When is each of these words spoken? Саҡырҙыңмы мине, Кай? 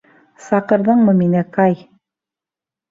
Саҡырҙыңмы 0.45 1.15
мине, 1.21 1.47
Кай? 1.59 1.81